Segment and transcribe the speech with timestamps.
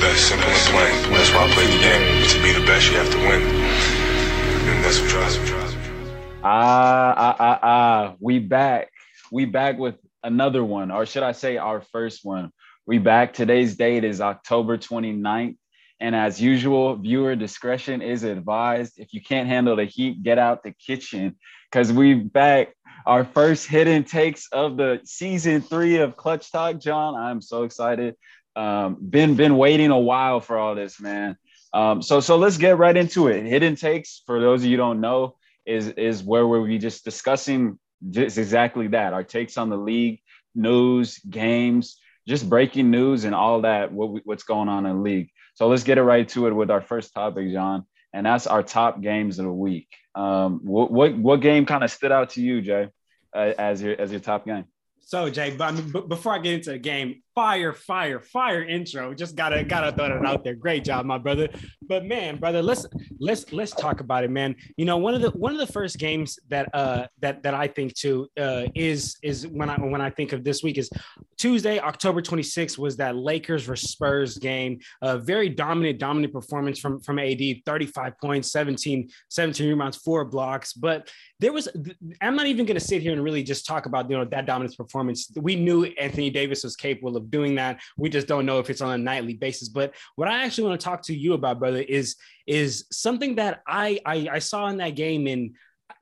[0.00, 0.28] best.
[0.28, 1.12] Simple and plain.
[1.12, 2.28] That's why I play the game.
[2.28, 3.42] To be the best, you have to win.
[3.42, 5.56] And that's what drives me.
[6.42, 8.14] Ah, ah, ah, ah.
[8.20, 8.90] We back.
[9.32, 12.52] We back with another one, or should I say our first one.
[12.86, 13.32] We back.
[13.32, 15.56] Today's date is October 29th.
[15.98, 18.98] And as usual, viewer discretion is advised.
[18.98, 21.36] If you can't handle the heat, get out the kitchen
[21.70, 22.74] because we back
[23.06, 26.78] our first hidden takes of the season three of Clutch Talk.
[26.80, 28.14] John, I'm so excited.
[28.56, 31.36] Um, been been waiting a while for all this, man.
[31.74, 33.44] Um, so so let's get right into it.
[33.44, 37.78] Hidden takes, for those of you don't know, is is where we'll be just discussing
[38.10, 39.12] just exactly that.
[39.12, 40.20] Our takes on the league,
[40.54, 43.92] news, games, just breaking news and all that.
[43.92, 45.28] What what's going on in the league.
[45.54, 48.62] So let's get it right to it with our first topic, John, and that's our
[48.62, 49.88] top games of the week.
[50.14, 52.88] Um, what what, what game kind of stood out to you, Jay,
[53.34, 54.64] uh, as your as your top game?
[55.06, 59.14] So Jay, but, I mean, before I get into the game, fire, fire, fire intro.
[59.14, 60.56] Just gotta gotta throw it out there.
[60.56, 61.48] Great job, my brother.
[61.80, 62.86] But man, brother, let's
[63.20, 64.56] let's let's talk about it, man.
[64.76, 67.68] You know, one of the one of the first games that uh that that I
[67.68, 70.90] think too uh is is when I when I think of this week is
[71.38, 74.78] Tuesday, October 26th was that Lakers versus Spurs game.
[75.02, 80.72] A very dominant, dominant performance from from AD, 35 points, 17, 17 rebounds, four blocks.
[80.72, 81.68] But there was
[82.20, 84.76] I'm not even gonna sit here and really just talk about you know that dominant
[84.76, 85.30] performance.
[85.36, 87.80] We knew Anthony Davis was capable of doing that.
[87.96, 89.68] We just don't know if it's on a nightly basis.
[89.68, 93.62] But what I actually want to talk to you about, brother, is is something that
[93.66, 95.54] I I, I saw in that game in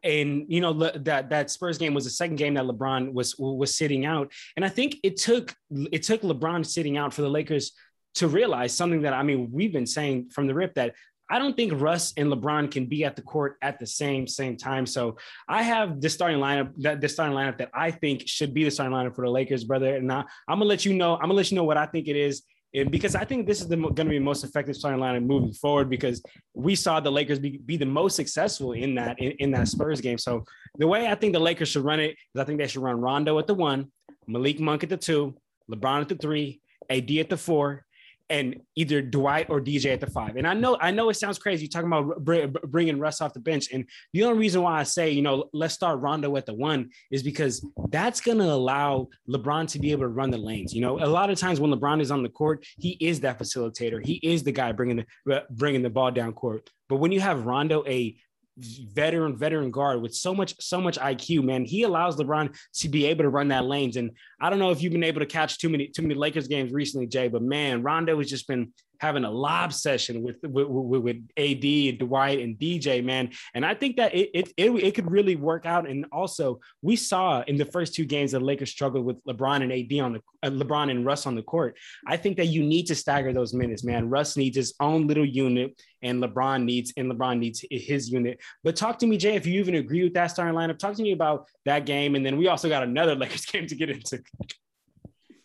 [0.02, 3.74] and you know that that Spurs game was the second game that LeBron was was
[3.74, 5.54] sitting out, and I think it took
[5.92, 7.72] it took LeBron sitting out for the Lakers
[8.16, 10.94] to realize something that I mean we've been saying from the rip that
[11.30, 14.56] I don't think Russ and LeBron can be at the court at the same same
[14.56, 14.84] time.
[14.84, 15.16] So
[15.48, 18.70] I have the starting lineup that the starting lineup that I think should be the
[18.70, 19.96] starting lineup for the Lakers, brother.
[19.96, 21.14] And I, I'm gonna let you know.
[21.14, 22.42] I'm gonna let you know what I think it is.
[22.75, 25.53] And because I think this is going to be the most effective starting lineup moving
[25.53, 26.23] forward because
[26.55, 30.01] we saw the Lakers be, be the most successful in that in, in, that Spurs
[30.01, 30.18] game.
[30.18, 30.45] So
[30.77, 33.01] the way I think the Lakers should run it is I think they should run
[33.01, 33.92] Rondo at the one,
[34.27, 35.36] Malik Monk at the two,
[35.70, 37.85] LeBron at the three, AD at the four,
[38.30, 40.36] and either Dwight or DJ at the five.
[40.36, 43.40] And I know, I know it sounds crazy You're talking about bringing Russ off the
[43.40, 43.68] bench.
[43.73, 46.90] And the only reason why I say, you know, let's start Rondo at the one
[47.11, 50.74] is because that's going to allow LeBron to be able to run the lanes.
[50.74, 53.39] You know, a lot of times when LeBron is on the court, he is that
[53.39, 54.05] facilitator.
[54.05, 56.70] He is the guy bringing the bringing the ball down court.
[56.89, 58.17] But when you have Rondo, a
[58.57, 61.65] veteran veteran guard with so much so much IQ, man.
[61.65, 63.97] He allows LeBron to be able to run that lanes.
[63.97, 66.48] And I don't know if you've been able to catch too many too many Lakers
[66.48, 68.73] games recently, Jay, but man, Rondo has just been
[69.05, 73.31] having a lob session with with, with, AD and Dwight and DJ, man.
[73.55, 75.89] And I think that it, it, it it could really work out.
[75.89, 79.73] And also, we saw in the first two games that Lakers struggled with LeBron and
[79.73, 81.77] AD on the uh, LeBron and Russ on the court.
[82.07, 84.09] I think that you need to stagger those minutes, man.
[84.09, 88.41] Russ needs his own little unit, and LeBron needs and LeBron needs his unit.
[88.63, 90.79] But talk to me, Jay, if you even agree with that starting lineup.
[90.79, 93.75] Talk to me about that game, and then we also got another Lakers game to
[93.75, 94.23] get into.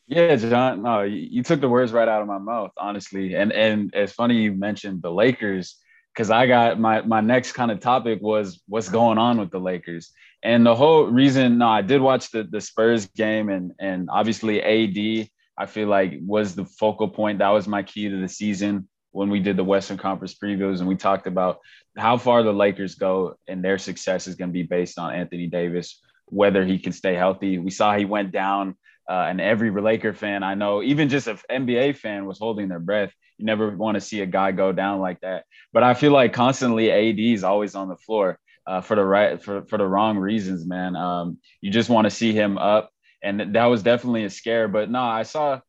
[0.10, 0.82] Yeah, John.
[0.82, 3.36] No, you took the words right out of my mouth, honestly.
[3.36, 5.78] And and it's funny you mentioned the Lakers
[6.14, 9.60] because I got my my next kind of topic was what's going on with the
[9.60, 10.12] Lakers.
[10.42, 14.64] And the whole reason, no, I did watch the the Spurs game, and and obviously
[14.64, 17.38] AD, I feel like was the focal point.
[17.38, 20.88] That was my key to the season when we did the Western Conference previews, and
[20.88, 21.60] we talked about
[21.96, 25.46] how far the Lakers go, and their success is going to be based on Anthony
[25.46, 27.60] Davis, whether he can stay healthy.
[27.60, 28.76] We saw he went down
[29.10, 32.80] uh, and every Laker fan I know, even just an NBA fan, was holding their
[32.80, 33.12] breath.
[33.38, 35.46] You never want to see a guy go down like that.
[35.74, 38.38] But I feel like constantly AD is always on the floor
[38.68, 40.96] uh, for the right for for the wrong reasons, man.
[40.96, 42.92] Um, you just want to see him up,
[43.24, 44.68] and that was definitely a scare.
[44.68, 45.62] But no, I saw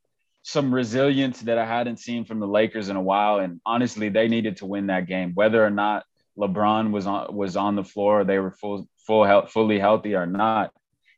[0.42, 4.28] some resilience that I hadn't seen from the Lakers in a while, and honestly, they
[4.28, 6.04] needed to win that game, whether or not
[6.38, 10.26] LeBron was on was on the floor, they were full full health, fully healthy or
[10.26, 10.72] not.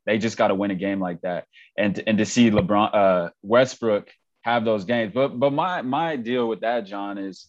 [0.07, 1.47] They just got to win a game like that,
[1.77, 4.11] and and to see LeBron uh, Westbrook
[4.43, 5.13] have those games.
[5.15, 7.47] But but my my deal with that, John, is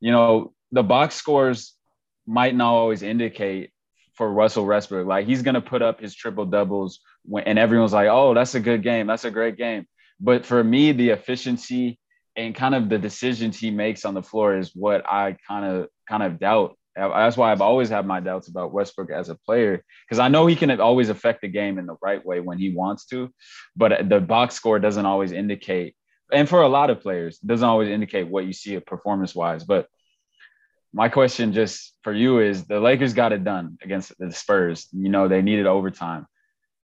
[0.00, 1.74] you know the box scores
[2.26, 3.70] might not always indicate
[4.14, 5.06] for Russell Westbrook.
[5.06, 8.60] Like he's gonna put up his triple doubles when, and everyone's like, oh, that's a
[8.60, 9.86] good game, that's a great game.
[10.20, 11.98] But for me, the efficiency
[12.36, 15.88] and kind of the decisions he makes on the floor is what I kind of
[16.08, 19.84] kind of doubt that's why I've always had my doubts about Westbrook as a player
[20.04, 22.70] because I know he can always affect the game in the right way when he
[22.70, 23.30] wants to,
[23.76, 25.94] but the box score doesn't always indicate.
[26.32, 29.62] And for a lot of players, doesn't always indicate what you see performance wise.
[29.62, 29.88] But
[30.92, 34.88] my question just for you is the Lakers got it done against the Spurs.
[34.92, 36.26] You know, they needed overtime.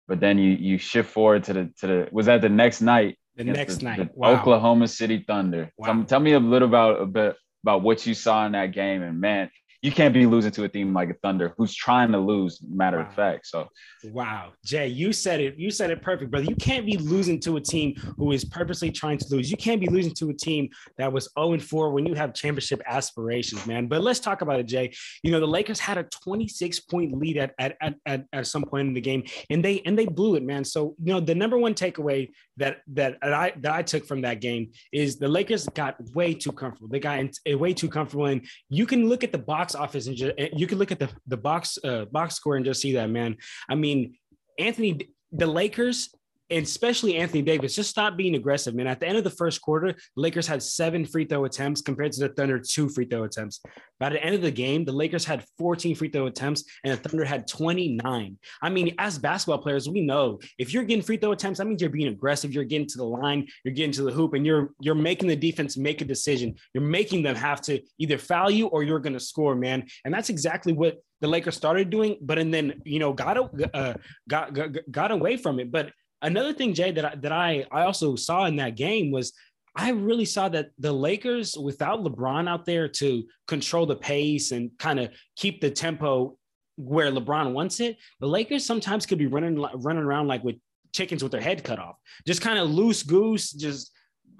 [0.07, 3.17] But then you you shift forward to the to the was that the next night
[3.35, 4.31] The next the, night, the wow.
[4.31, 5.71] Oklahoma City Thunder.
[5.77, 5.85] Wow.
[5.85, 9.01] Tell, tell me a little about a bit about what you saw in that game,
[9.03, 9.50] and man,
[9.81, 12.59] you can't be losing to a team like a Thunder who's trying to lose.
[12.67, 13.05] Matter Wow.
[13.05, 13.69] of fact, so
[14.03, 15.57] Wow, Jay, you said it.
[15.57, 16.45] You said it perfect, brother.
[16.45, 19.51] You can't be losing to a team who is purposely trying to lose.
[19.51, 22.81] You can't be losing to a team that was 0 4 when you have championship
[22.85, 23.87] aspirations, man.
[23.87, 24.93] But let's talk about it, Jay.
[25.23, 28.63] You know, the Lakers had a 26 point lead at at, at, at, at some
[28.63, 30.63] point in the game, and they and they blew it, man.
[30.63, 34.39] So, you know, the number one takeaway that that I that I took from that
[34.41, 36.89] game is the Lakers got way too comfortable.
[36.89, 40.16] They got in, way too comfortable, and you can look at the box office and
[40.16, 43.10] just you can look at the the box uh, box score and just see that,
[43.10, 43.38] man.
[43.69, 44.16] I mean,
[44.57, 46.13] Anthony, the Lakers,
[46.49, 48.87] and especially Anthony Davis, just stop being aggressive, man.
[48.87, 52.11] At the end of the first quarter, the Lakers had seven free throw attempts compared
[52.13, 53.61] to the Thunder two free throw attempts.
[53.99, 57.09] By the end of the game, the Lakers had 14 free throw attempts and the
[57.09, 58.37] Thunder had 29.
[58.61, 61.81] I mean, as basketball players, we know if you're getting free throw attempts, that means
[61.81, 62.53] you're being aggressive.
[62.53, 65.35] You're getting to the line, you're getting to the hoop, and you're you're making the
[65.35, 66.55] defense make a decision.
[66.73, 69.85] You're making them have to either foul you or you're going to score, man.
[70.05, 73.37] And that's exactly what the Lakers started doing, but and then you know got
[73.73, 73.93] uh,
[74.27, 75.71] got, got got away from it.
[75.71, 75.91] But
[76.21, 79.33] another thing, Jay, that I, that I I also saw in that game was
[79.75, 84.71] I really saw that the Lakers, without LeBron out there to control the pace and
[84.80, 86.38] kind of keep the tempo
[86.75, 90.56] where LeBron wants it, the Lakers sometimes could be running running around like with
[90.92, 91.95] chickens with their head cut off,
[92.25, 93.92] just kind of loose goose, just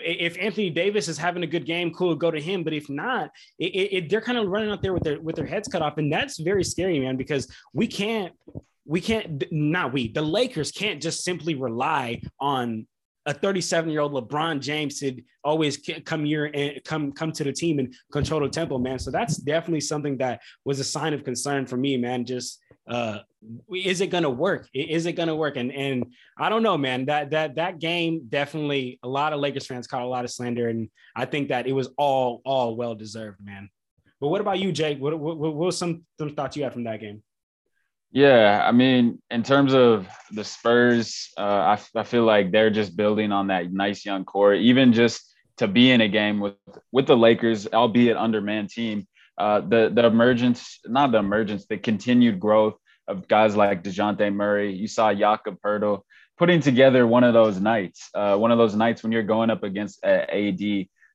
[0.02, 2.64] if Anthony Davis is having a good game, cool, go to him.
[2.64, 5.46] But if not, it, it, they're kind of running out there with their with their
[5.46, 7.18] heads cut off, and that's very scary, man.
[7.18, 8.34] Because we can't,
[8.89, 12.88] we can't, not we, the Lakers can't just simply rely on
[13.27, 17.53] a 37 year old LeBron James to always come here and come come to the
[17.53, 18.97] team and control the tempo, man.
[18.97, 22.25] So that's definitely something that was a sign of concern for me, man.
[22.25, 22.59] Just
[22.89, 23.19] uh
[23.71, 26.03] is it gonna work is it gonna work and and
[26.39, 30.01] i don't know man that that that game definitely a lot of lakers fans caught
[30.01, 33.69] a lot of slander and i think that it was all all well deserved man
[34.19, 36.83] but what about you jake what what, what was some some thoughts you had from
[36.83, 37.21] that game
[38.11, 42.95] yeah i mean in terms of the spurs uh I, I feel like they're just
[42.95, 45.21] building on that nice young core even just
[45.57, 46.56] to be in a game with
[46.91, 49.07] with the lakers albeit underman team
[49.39, 52.75] uh, the the emergence, not the emergence, the continued growth
[53.07, 54.73] of guys like Dejounte Murray.
[54.73, 56.01] You saw Jakob Poeltl
[56.38, 59.63] putting together one of those nights, uh, one of those nights when you're going up
[59.63, 60.59] against AD,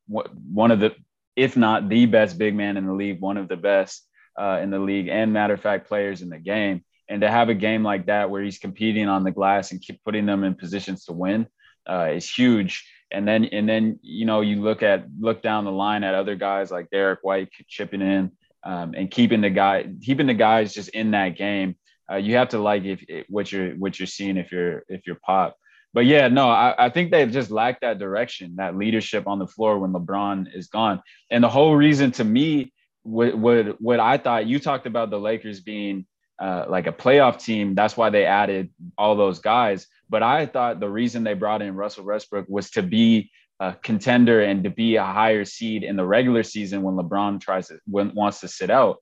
[0.07, 0.95] one of the,
[1.37, 4.09] if not the best big man in the league, one of the best
[4.39, 6.85] uh, in the league, and matter of fact, players in the game.
[7.09, 10.03] And to have a game like that where he's competing on the glass and keep
[10.05, 11.47] putting them in positions to win
[11.87, 12.85] uh, is huge
[13.15, 16.35] and then and then you know you look at look down the line at other
[16.35, 18.33] guys like Derek White chipping in
[18.65, 21.77] um, and keeping the guy keeping the guys just in that game.
[22.11, 25.07] Uh, you have to like if, if, what you're what you're seeing if you're if
[25.07, 25.57] you're pop.
[25.95, 29.47] But yeah, no, I, I think they just lack that direction, that leadership on the
[29.47, 31.01] floor when LeBron is gone.
[31.31, 32.73] And the whole reason to me,
[33.05, 36.07] what what, what I thought you talked about the Lakers being
[36.41, 37.75] uh, like a playoff team.
[37.75, 39.87] That's why they added all those guys.
[40.11, 43.31] But I thought the reason they brought in Russell Westbrook was to be
[43.61, 47.69] a contender and to be a higher seed in the regular season when LeBron tries
[47.69, 48.97] to when, wants to sit out.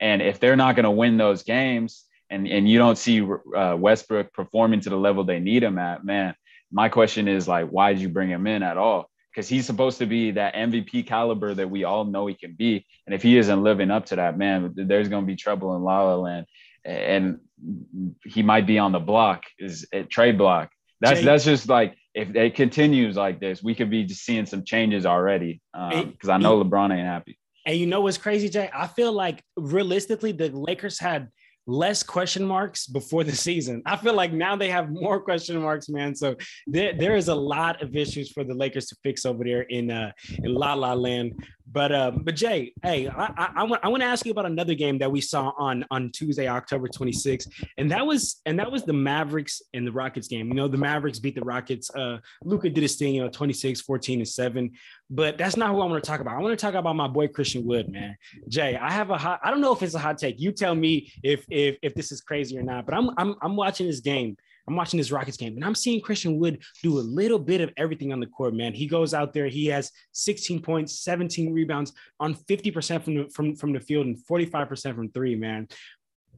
[0.00, 3.22] And if they're not going to win those games, and and you don't see
[3.56, 6.34] uh, Westbrook performing to the level they need him at, man,
[6.72, 9.08] my question is like, why did you bring him in at all?
[9.32, 12.86] Because he's supposed to be that MVP caliber that we all know he can be,
[13.06, 15.82] and if he isn't living up to that, man, there's going to be trouble in
[15.82, 16.46] La La Land
[16.84, 17.38] and
[18.24, 20.70] he might be on the block is a trade block.
[21.00, 24.46] That's Jay, that's just like if it continues like this, we could be just seeing
[24.46, 25.60] some changes already.
[25.72, 27.38] Because um, I know LeBron ain't happy.
[27.64, 28.70] And you know what's crazy, Jay?
[28.74, 31.28] I feel like realistically, the Lakers had
[31.66, 33.82] less question marks before the season.
[33.86, 36.14] I feel like now they have more question marks, man.
[36.14, 39.62] So there, there is a lot of issues for the Lakers to fix over there
[39.62, 41.32] in uh in La La Land.
[41.72, 44.44] But uh, but Jay, hey, I, I, I want I want to ask you about
[44.44, 47.48] another game that we saw on on Tuesday, October 26th,
[47.78, 50.48] and that was and that was the Mavericks and the Rockets game.
[50.48, 51.90] You know, the Mavericks beat the Rockets.
[51.94, 54.72] Uh, Luka did his thing, you know, 26, 14, and seven.
[55.08, 56.36] But that's not who I want to talk about.
[56.36, 58.16] I want to talk about my boy Christian Wood, man.
[58.48, 59.40] Jay, I have a hot.
[59.42, 60.38] I don't know if it's a hot take.
[60.38, 62.84] You tell me if if if this is crazy or not.
[62.84, 64.36] But I'm I'm I'm watching this game.
[64.68, 67.70] I'm watching this Rockets game and I'm seeing Christian Wood do a little bit of
[67.76, 68.74] everything on the court, man.
[68.74, 73.56] He goes out there, he has 16 points, 17 rebounds on 50% from the, from,
[73.56, 75.68] from the field and 45% from three, man.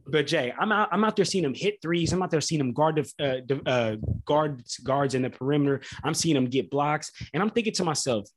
[0.06, 0.90] But Jay, I'm out.
[0.92, 2.12] I'm out there seeing him hit threes.
[2.12, 5.80] I'm out there seeing him guard uh, uh, guards guards in the perimeter.
[6.02, 8.28] I'm seeing him get blocks, and I'm thinking to myself,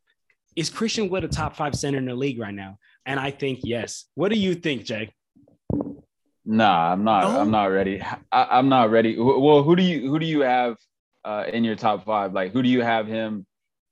[0.55, 2.77] is Christian Wood a top five center in the league right now?
[3.05, 4.05] And I think yes.
[4.15, 5.11] What do you think, Jay?
[6.47, 7.23] Nah, I'm not.
[7.23, 7.41] No?
[7.41, 8.01] I'm not ready.
[8.31, 9.19] I, am not ready.
[9.19, 10.77] Well, who do you who do you have
[11.25, 12.31] uh, in your top five?
[12.31, 13.45] Like, who do you have him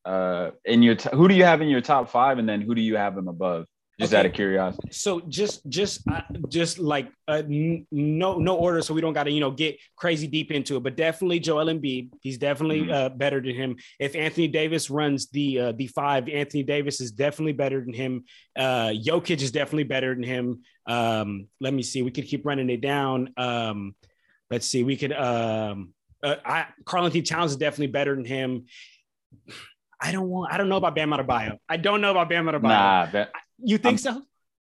[0.05, 2.73] uh, in your t- who do you have in your top five, and then who
[2.73, 3.65] do you have him above?
[3.97, 4.19] Just okay.
[4.19, 4.89] out of curiosity.
[4.91, 9.23] So just just uh, just like uh, n- no no order, so we don't got
[9.23, 10.83] to you know get crazy deep into it.
[10.83, 12.91] But definitely Joel Embiid, he's definitely mm-hmm.
[12.91, 13.77] uh, better than him.
[13.97, 18.25] If Anthony Davis runs the uh, the five, Anthony Davis is definitely better than him.
[18.53, 20.63] Uh, Jokic is definitely better than him.
[20.85, 23.33] Um, let me see, we could keep running it down.
[23.37, 23.95] Um,
[24.51, 25.13] let's see, we could.
[25.13, 28.65] Um, uh, I, Karl-Anthony Towns is definitely better than him.
[30.01, 30.51] I don't want.
[30.51, 31.57] I don't know about Bam Adebayo.
[31.69, 32.63] I don't know about Bam Adebayo.
[32.63, 34.21] Nah, that, you think I'm, so?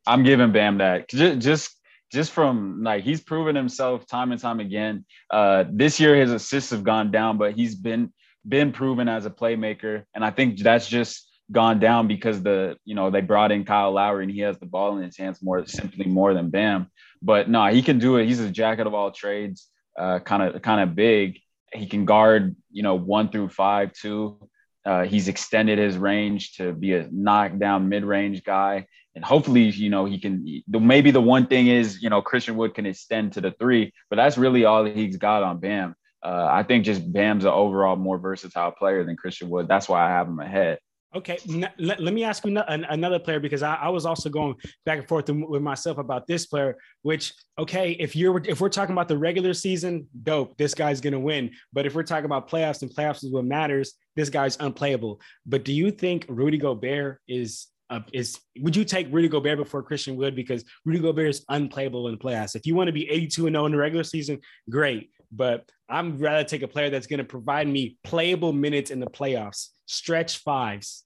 [0.07, 1.81] I'm giving Bam that just just
[2.12, 5.05] just from like he's proven himself time and time again.
[5.31, 8.12] Uh, this year his assists have gone down, but he's been
[8.47, 12.95] been proven as a playmaker, and I think that's just gone down because the you
[12.95, 15.67] know they brought in Kyle Lowry and he has the ball in his hands more
[15.67, 16.88] simply more than Bam.
[17.23, 18.26] But no, he can do it.
[18.26, 21.38] He's a jacket of all trades, kind of kind of big.
[21.73, 24.38] He can guard you know one through five too.
[24.85, 30.05] Uh, he's extended his range to be a knockdown mid-range guy, and hopefully, you know,
[30.05, 30.62] he can.
[30.69, 34.17] Maybe the one thing is, you know, Christian Wood can extend to the three, but
[34.17, 35.95] that's really all he's got on Bam.
[36.23, 39.69] Uh, I think just Bam's an overall more versatile player than Christian Wood.
[39.69, 40.79] That's why I have him ahead.
[41.14, 41.38] Okay,
[41.78, 45.06] let, let me ask you another player because I, I, was also going back and
[45.06, 46.76] forth with myself about this player.
[47.02, 51.21] Which, okay, if you're if we're talking about the regular season, dope, this guy's gonna
[51.21, 51.52] win.
[51.73, 55.21] But if we're talking about playoffs and playoffs is what matters, this guy's unplayable.
[55.47, 59.83] But do you think Rudy Gobert is uh, is would you take Rudy Gobert before
[59.83, 62.56] Christian Wood because Rudy Gobert is unplayable in the playoffs?
[62.56, 65.11] If you want to be 82 and 0 in the regular season, great.
[65.35, 69.07] But I'm rather take a player that's going to provide me playable minutes in the
[69.07, 71.05] playoffs, stretch fives.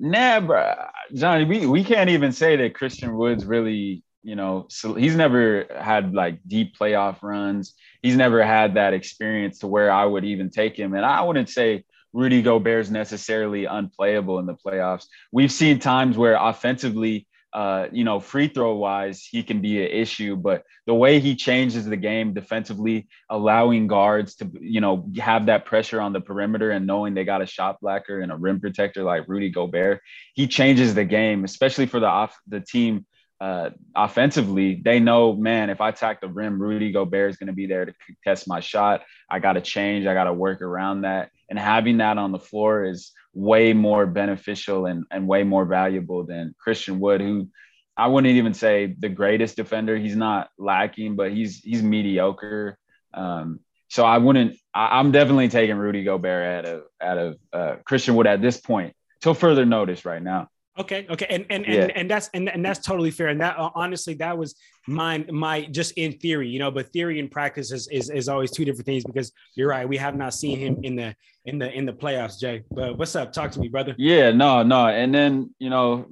[0.00, 0.74] Nah, bro,
[1.14, 5.66] Johnny, we, we can't even say that Christian Woods really, you know, so he's never
[5.76, 7.74] had like deep playoff runs.
[8.02, 10.94] He's never had that experience to where I would even take him.
[10.94, 15.06] And I wouldn't say Rudy Gobert's necessarily unplayable in the playoffs.
[15.30, 19.90] We've seen times where offensively uh, you know, free throw wise, he can be an
[19.90, 25.46] issue, but the way he changes the game defensively, allowing guards to, you know, have
[25.46, 28.60] that pressure on the perimeter and knowing they got a shot blocker and a rim
[28.60, 30.00] protector like Rudy Gobert,
[30.34, 33.06] he changes the game, especially for the off the team
[33.40, 37.52] uh, offensively, they know, man, if I attack the rim, Rudy Gobert is going to
[37.52, 39.02] be there to test my shot.
[39.30, 40.06] I got to change.
[40.06, 41.30] I got to work around that.
[41.48, 46.24] And having that on the floor is way more beneficial and, and way more valuable
[46.24, 47.48] than Christian Wood, who
[47.96, 49.96] I wouldn't even say the greatest defender.
[49.96, 52.76] He's not lacking, but he's he's mediocre.
[53.14, 54.56] Um, so I wouldn't.
[54.74, 58.58] I, am definitely taking Rudy Gobert out of out of uh, Christian Wood at this
[58.58, 60.04] point, till further notice.
[60.04, 60.48] Right now.
[60.78, 61.82] Okay, okay, and and yeah.
[61.82, 63.28] and, and that's and, and that's totally fair.
[63.28, 64.54] And that uh, honestly, that was
[64.86, 66.70] my my just in theory, you know.
[66.70, 69.88] But theory and practice is, is is always two different things because you're right.
[69.88, 71.16] We have not seen him in the
[71.46, 72.62] in the in the playoffs, Jay.
[72.70, 73.32] But what's up?
[73.32, 73.96] Talk to me, brother.
[73.98, 74.86] Yeah, no, no.
[74.86, 76.06] And then you know,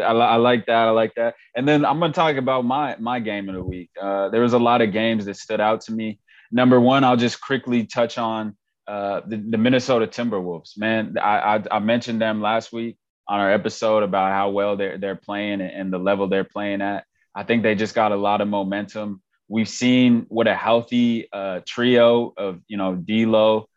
[0.00, 0.88] I, I like that.
[0.88, 1.36] I like that.
[1.54, 3.90] And then I'm gonna talk about my my game of the week.
[4.00, 6.18] Uh, there was a lot of games that stood out to me.
[6.50, 8.56] Number one, I'll just quickly touch on
[8.88, 10.76] uh, the, the Minnesota Timberwolves.
[10.76, 12.96] Man, I, I I mentioned them last week
[13.28, 17.04] on our episode about how well they're they're playing and the level they're playing at.
[17.34, 19.22] I think they just got a lot of momentum.
[19.48, 23.68] We've seen what a healthy uh, trio of you know D'Lo,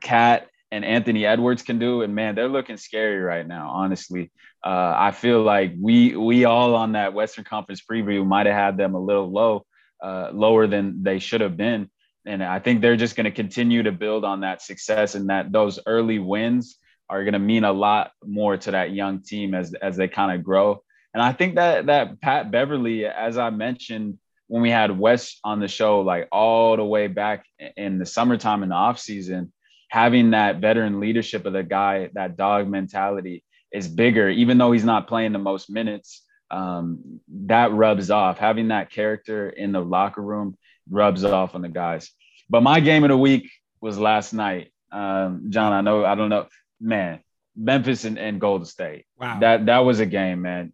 [0.00, 3.70] KAT, and Anthony Edwards can do, and man, they're looking scary right now.
[3.70, 4.30] Honestly,
[4.64, 8.76] uh, I feel like we we all on that Western Conference preview might have had
[8.78, 9.66] them a little low,
[10.02, 11.90] uh, lower than they should have been,
[12.24, 15.52] and I think they're just going to continue to build on that success and that
[15.52, 19.74] those early wins are going to mean a lot more to that young team as
[19.74, 20.82] as they kind of grow.
[21.14, 25.60] And I think that that Pat Beverley, as I mentioned when we had Wes on
[25.60, 27.44] the show, like all the way back
[27.76, 29.52] in the summertime in the off season,
[29.88, 34.84] having that veteran leadership of the guy, that dog mentality is bigger, even though he's
[34.84, 36.22] not playing the most minutes.
[36.50, 38.38] Um, that rubs off.
[38.38, 40.56] Having that character in the locker room
[40.88, 42.10] rubs off on the guys.
[42.48, 44.70] But my game of the week was last night.
[44.92, 46.46] Um, John, I know I don't know
[46.80, 47.20] man,
[47.56, 49.06] Memphis and, and Golden State.
[49.18, 49.40] Wow.
[49.40, 50.72] That that was a game, man.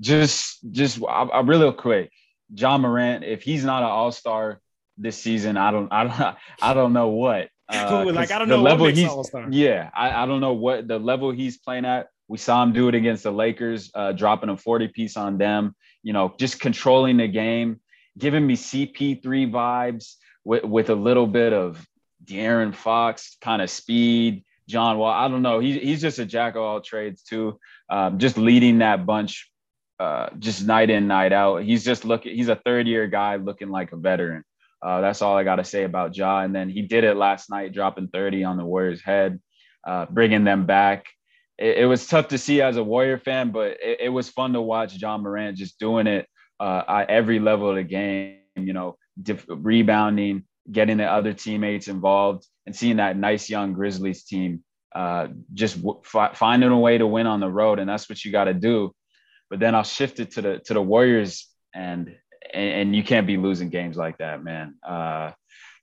[0.00, 2.10] Just just I, I really quick.
[2.54, 4.60] Ja Morant, if he's not an all-star
[4.96, 7.48] this season, I don't I don't I don't know what.
[7.70, 9.46] Uh, like I don't know level he's all-star.
[9.50, 12.06] yeah, I, I don't know what the level he's playing at.
[12.26, 15.76] We saw him do it against the Lakers, uh, dropping a 40 piece on them,
[16.02, 17.80] you know, just controlling the game,
[18.16, 20.14] giving me CP3 vibes
[20.44, 21.86] with, with a little bit of
[22.24, 25.10] De'Aaron Fox kind of speed, John Wall.
[25.10, 25.58] I don't know.
[25.58, 27.58] He, he's just a jack of all trades too.
[27.90, 29.50] Um, just leading that bunch,
[29.98, 31.64] uh, just night in, night out.
[31.64, 32.36] He's just looking.
[32.36, 34.44] He's a third year guy looking like a veteran.
[34.80, 36.40] Uh, that's all I got to say about Ja.
[36.40, 39.40] And then he did it last night, dropping 30 on the Warriors' head.
[39.86, 41.06] uh, bringing them back.
[41.56, 44.52] It, it, was tough to see as a Warrior fan, but it, it was fun
[44.52, 46.26] to watch Ja Morant just doing it
[46.60, 48.36] uh, at every level of the game.
[48.56, 48.96] You know,
[49.48, 54.62] rebounding, getting the other teammates involved, and seeing that nice young Grizzlies team
[54.94, 55.78] uh, just
[56.34, 58.94] finding a way to win on the road, and that's what you got to do.
[59.48, 62.14] But then I'll shift it to the to the Warriors, and,
[62.52, 64.74] and and, you can't be losing games like that, man.
[64.86, 65.30] Uh,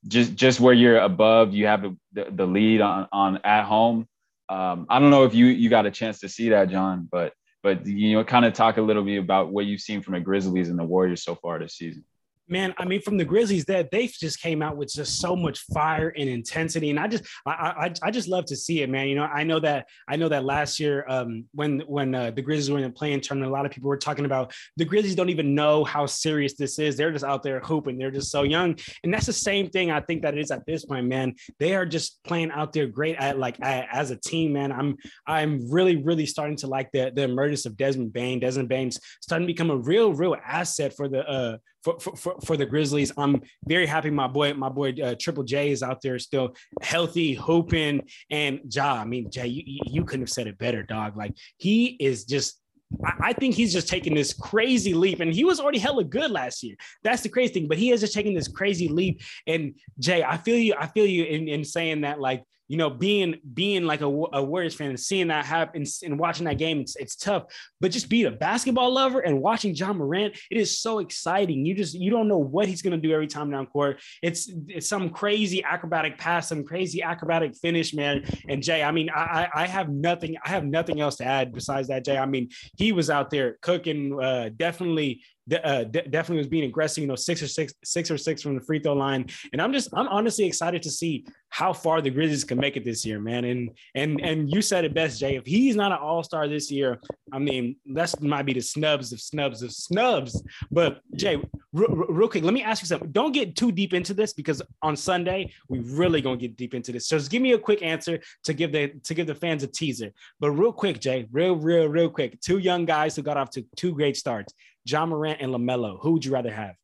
[0.07, 1.81] just just where you're above, you have
[2.13, 4.07] the, the lead on on at home.
[4.47, 7.33] Um, I don't know if you you got a chance to see that, John, but
[7.63, 10.19] but you know, kind of talk a little bit about what you've seen from the
[10.19, 12.03] Grizzlies and the Warriors so far this season
[12.47, 15.59] man, I mean, from the Grizzlies, that they just came out with just so much
[15.73, 19.07] fire and intensity, and I just, I, I, I just love to see it, man.
[19.07, 22.41] You know, I know that, I know that last year, um, when when uh, the
[22.41, 25.15] Grizzlies were in the play-in tournament, a lot of people were talking about the Grizzlies
[25.15, 26.95] don't even know how serious this is.
[26.95, 27.97] They're just out there hooping.
[27.97, 30.65] They're just so young, and that's the same thing I think that it is at
[30.65, 31.35] this point, man.
[31.59, 34.71] They are just playing out there great at like as a team, man.
[34.71, 34.97] I'm,
[35.27, 38.39] I'm really, really starting to like the the emergence of Desmond Bane.
[38.39, 42.57] Desmond Bane's starting to become a real, real asset for the uh for, for, for
[42.57, 43.11] the Grizzlies.
[43.15, 44.09] I'm very happy.
[44.09, 48.95] My boy, my boy uh, Triple J is out there still healthy, hooping, and Ja.
[48.95, 51.15] I mean, Jay, you, you couldn't have said it better, dog.
[51.15, 52.59] Like he is just
[53.03, 56.63] I think he's just taking this crazy leap, and he was already hella good last
[56.63, 56.75] year.
[57.03, 59.21] That's the crazy thing, but he is just taking this crazy leap.
[59.47, 60.75] And Jay, I feel you.
[60.77, 64.43] I feel you in, in saying that, like you know, being being like a, a
[64.43, 67.43] Warriors fan and seeing that happen and watching that game, it's, it's tough.
[67.79, 71.65] But just being a basketball lover and watching Ja Morant, it is so exciting.
[71.65, 74.01] You just you don't know what he's gonna do every time down court.
[74.21, 78.23] It's it's some crazy acrobatic pass, some crazy acrobatic finish, man.
[78.47, 81.87] And Jay, I mean, I I have nothing, I have nothing else to add besides
[81.89, 82.17] that, Jay.
[82.17, 85.21] I mean, he was out there cooking, uh, definitely
[85.53, 87.01] uh, definitely was being aggressive.
[87.01, 89.27] You know, six or six, six or six from the free throw line.
[89.53, 92.83] And I'm just, I'm honestly excited to see how far the Grizzlies can make it
[92.83, 93.45] this year, man.
[93.45, 95.37] And and and you said it best, Jay.
[95.37, 96.99] If he's not an All Star this year,
[97.31, 100.43] I mean, that might be the snubs of snubs of snubs.
[100.69, 101.41] But Jay, r-
[101.73, 103.09] r- real quick, let me ask you something.
[103.13, 106.91] Don't get too deep into this because on Sunday we really gonna get deep into
[106.91, 107.07] this.
[107.07, 109.67] So just give me a quick answer to give the to give the fans a
[109.67, 110.11] teaser.
[110.41, 112.41] But real quick, Jay, real, real, real quick.
[112.41, 114.53] Two young guys who got off to two great starts.
[114.83, 115.99] Ja Morant and LaMelo.
[116.01, 116.75] Who would you rather have?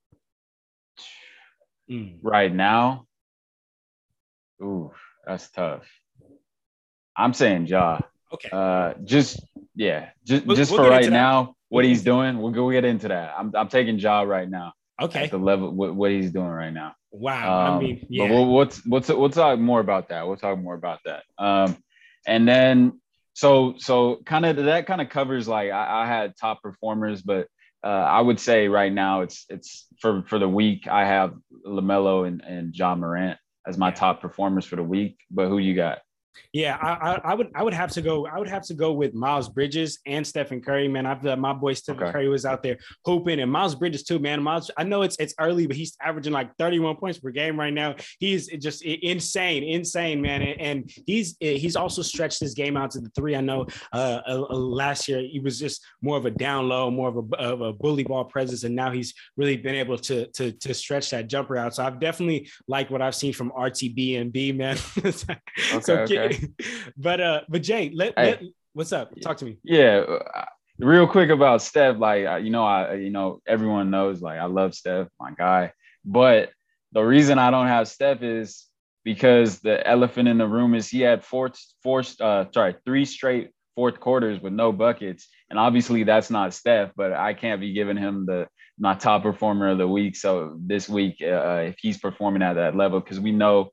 [1.90, 2.20] Mm.
[2.22, 3.08] Right now,
[4.62, 4.92] ooh,
[5.26, 5.88] that's tough.
[7.16, 8.00] I'm saying Ja.
[8.34, 8.50] Okay.
[8.52, 9.42] Uh, just
[9.76, 13.08] yeah, just we'll, just we'll for right now, what he's doing, we'll go get into
[13.10, 13.34] that.
[13.38, 14.74] I'm I'm taking Ja right now.
[15.02, 15.28] Okay.
[15.28, 16.94] the level what, what he's doing right now.
[17.12, 17.68] Wow.
[17.68, 18.28] Um, I mean, yeah.
[18.28, 20.28] But we'll, what's what's we'll talk more about that.
[20.28, 21.24] We'll talk more about that.
[21.38, 21.78] Um,
[22.26, 23.02] and then
[23.34, 27.48] so so kind of that kind of covers like I, I had top performers, but
[27.84, 31.34] uh, I would say right now it's it's for for the week I have
[31.66, 35.18] Lamelo and and Ja Morant as my top performers for the week.
[35.30, 36.00] But who you got?
[36.54, 38.26] Yeah, I, I, I, would I would have to go.
[38.28, 40.88] I would have to go with Miles Bridges and Stephen Curry.
[40.88, 42.12] Man, I've uh, my boy Stephen okay.
[42.12, 44.20] Curry was out there hooping, and Miles Bridges too.
[44.20, 44.70] Man, Miles.
[44.78, 47.96] I know it's it's early, but he's averaging like 31 points per game right now.
[48.20, 50.42] He's just insane, insane, man.
[50.42, 53.36] And, and he's he's also stretched his game out to the three.
[53.36, 57.10] I know uh, uh, last year he was just more of a down low, more
[57.10, 60.52] of a, of a bully ball presence, and now he's really been able to to
[60.52, 61.76] to stretch that jumper out.
[61.76, 64.78] So I've definitely liked what I've seen from RTB and B, man.
[64.98, 65.12] okay,
[65.82, 66.50] so, okay.
[66.98, 69.12] but uh, but Jay, let, hey, let, what's up?
[69.22, 69.58] Talk to me.
[69.64, 70.04] Yeah,
[70.34, 70.46] uh,
[70.80, 71.98] real quick about Steph.
[71.98, 75.74] Like you know, I you know everyone knows like I love Steph, my guy.
[76.06, 76.52] But
[76.92, 78.66] the reason I don't have Steph is
[79.04, 81.52] because the elephant in the room is he had four
[81.84, 86.92] four uh sorry three straight fourth quarters with no buckets, and obviously that's not Steph.
[86.96, 88.48] But I can't be giving him the
[88.80, 90.16] my top performer of the week.
[90.16, 93.70] So this week, uh, if he's performing at that level, because we know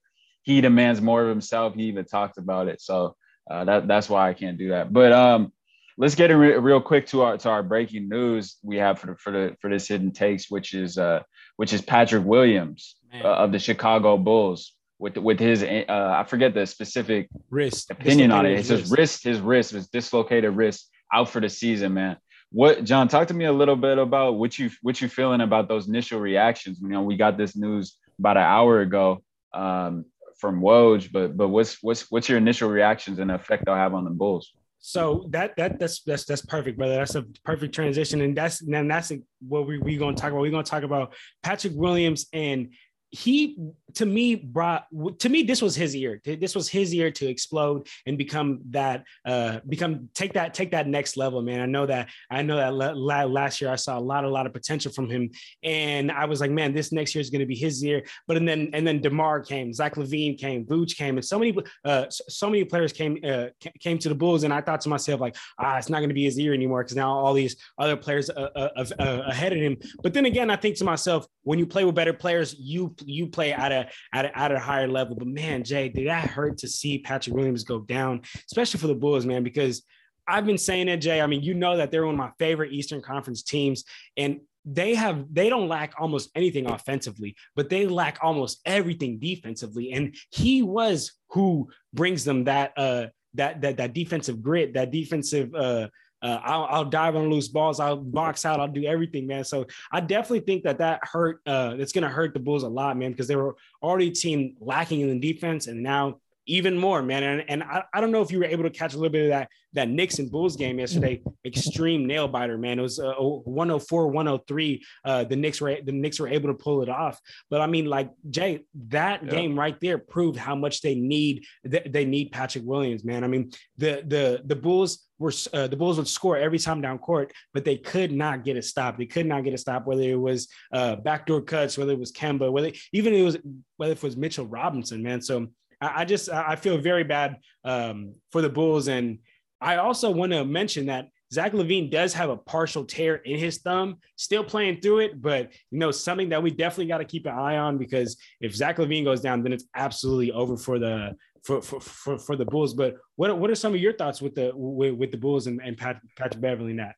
[0.48, 1.74] he demands more of himself.
[1.74, 2.80] He even talked about it.
[2.80, 3.14] So
[3.50, 4.90] uh, that that's why I can't do that.
[4.90, 5.52] But um,
[5.98, 9.08] let's get in re- real quick to our to our breaking news we have for
[9.08, 11.20] the, for the for this hidden takes, which is uh
[11.56, 16.54] which is Patrick Williams uh, of the Chicago Bulls with with his uh, I forget
[16.54, 18.58] the specific wrist opinion on it.
[18.58, 22.16] It's his wrist, his wrist, his dislocated wrist out for the season, man.
[22.52, 25.68] What John, talk to me a little bit about what you what you feeling about
[25.68, 26.80] those initial reactions.
[26.80, 29.22] You know, we got this news about an hour ago.
[29.52, 30.06] Um,
[30.38, 34.04] from Woj, but but what's what's what's your initial reactions and effect they'll have on
[34.04, 34.52] the Bulls?
[34.80, 36.96] So that that that's that's that's perfect, brother.
[36.96, 39.12] That's a perfect transition, and that's and that's
[39.46, 40.40] what we we gonna talk about.
[40.40, 42.70] We're gonna talk about Patrick Williams and
[43.10, 43.56] he
[43.94, 44.86] to me brought
[45.18, 46.20] to me this was his year.
[46.24, 50.86] This was his year to explode and become that uh become take that take that
[50.86, 51.60] next level man.
[51.60, 54.52] I know that i know that last year i saw a lot a lot of
[54.52, 55.30] potential from him.
[55.62, 58.02] And i was like man this next year is going to be his year.
[58.26, 61.56] But and then and then demar came zach lavine came Vooch came and so many
[61.84, 63.46] uh so many players came uh
[63.80, 64.44] came to the bulls.
[64.44, 66.82] And i thought to myself like ah it's not going to be his year anymore
[66.82, 69.78] because now all these other players uh, uh, uh, ahead of him.
[70.02, 73.26] But then again i think to myself when you play with better players you you
[73.26, 75.16] play at a at a, at a higher level.
[75.16, 78.94] But man, Jay, did that hurt to see Patrick Williams go down, especially for the
[78.94, 79.42] Bulls, man?
[79.42, 79.82] Because
[80.26, 81.20] I've been saying it, Jay.
[81.20, 83.84] I mean, you know that they're one of my favorite Eastern Conference teams,
[84.16, 89.92] and they have they don't lack almost anything offensively, but they lack almost everything defensively.
[89.92, 95.54] And he was who brings them that uh that that that defensive grit, that defensive
[95.54, 95.88] uh
[96.22, 97.80] uh, I'll, I'll, dive on loose balls.
[97.80, 98.60] I'll box out.
[98.60, 99.44] I'll do everything, man.
[99.44, 101.40] So I definitely think that that hurt.
[101.46, 104.56] Uh, it's going to hurt the Bulls a lot, man, because they were already team
[104.60, 107.22] lacking in the defense, and now even more, man.
[107.22, 109.24] And, and I, I don't know if you were able to catch a little bit
[109.24, 111.22] of that that Knicks and Bulls game yesterday.
[111.44, 112.78] Extreme nail biter, man.
[112.78, 114.82] It was uh, 104, 103.
[115.04, 117.20] Uh, the Knicks were the Knicks were able to pull it off.
[117.50, 119.30] But I mean, like Jay, that yeah.
[119.30, 123.24] game right there proved how much they need they need Patrick Williams, man.
[123.24, 126.98] I mean, the the the Bulls were uh, the Bulls would score every time down
[126.98, 128.96] court, but they could not get a stop.
[128.96, 132.12] They could not get a stop, whether it was uh, backdoor cuts, whether it was
[132.12, 133.36] Kemba, whether even it was
[133.76, 135.20] whether it was Mitchell Robinson, man.
[135.20, 135.48] So
[135.80, 139.18] I, I just I feel very bad um, for the Bulls, and
[139.60, 143.58] I also want to mention that Zach LaVine does have a partial tear in his
[143.58, 147.26] thumb, still playing through it, but you know something that we definitely got to keep
[147.26, 151.14] an eye on because if Zach LaVine goes down, then it's absolutely over for the
[151.44, 152.74] for for for, for the Bulls.
[152.74, 155.60] But what what are some of your thoughts with the with, with the Bulls and,
[155.62, 156.94] and Pat, Patrick Beverley Nat?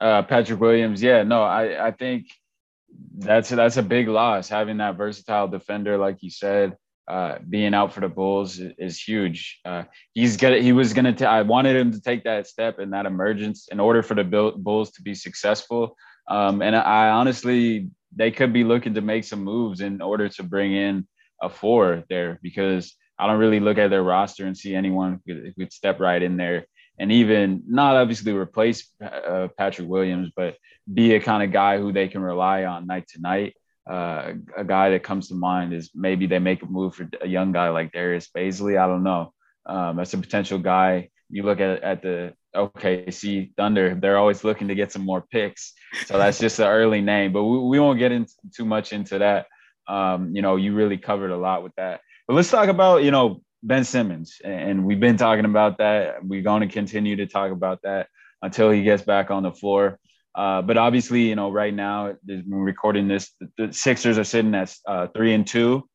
[0.00, 2.26] Uh, Patrick Williams, yeah, no, I I think
[3.18, 6.76] that's that's a big loss having that versatile defender like you said
[7.08, 9.60] uh, being out for the Bulls is, huge.
[9.64, 11.12] Uh, he's gonna he was gonna.
[11.12, 14.24] T- I wanted him to take that step and that emergence in order for the
[14.56, 15.96] Bulls to be successful.
[16.28, 20.42] Um, and I honestly, they could be looking to make some moves in order to
[20.42, 21.06] bring in
[21.40, 25.52] a four there because I don't really look at their roster and see anyone who
[25.52, 26.66] could step right in there
[26.98, 30.56] and even not obviously replace uh, Patrick Williams, but
[30.92, 33.54] be a kind of guy who they can rely on night to night
[33.86, 37.28] uh, a guy that comes to mind is maybe they make a move for a
[37.28, 38.78] young guy like Darius Bazley.
[38.78, 39.32] I don't know.
[39.64, 41.10] Um, that's a potential guy.
[41.30, 45.72] You look at at the OKC Thunder; they're always looking to get some more picks.
[46.06, 49.18] So that's just an early name, but we, we won't get into too much into
[49.18, 49.46] that.
[49.88, 52.00] Um, you know, you really covered a lot with that.
[52.26, 56.24] But let's talk about you know Ben Simmons, and we've been talking about that.
[56.24, 58.08] We're going to continue to talk about that
[58.42, 59.98] until he gets back on the floor.
[60.34, 64.74] Uh, but obviously, you know, right now, we're recording this, the Sixers are sitting at
[64.86, 65.88] uh, three and two,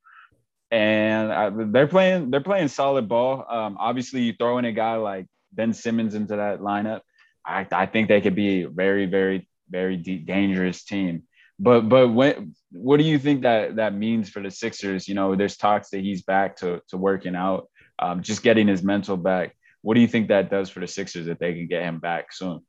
[0.72, 3.46] and I, they're playing they're playing solid ball.
[3.48, 7.02] Um, obviously, you throw in a guy like Ben Simmons into that lineup,
[7.46, 11.24] I, I think they could be a very, very, very dangerous team.
[11.62, 15.08] But but when, what do you think that that means for the Sixers?
[15.08, 17.70] You know, there's talks that he's back to to working out,
[18.00, 19.56] um, just getting his mental back.
[19.84, 22.34] What do you think that does for the Sixers if they can get him back
[22.34, 22.62] soon?